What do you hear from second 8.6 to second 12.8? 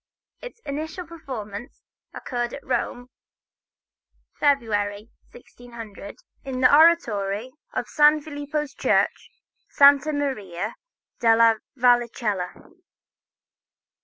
church, Santa Maria della Vallicella.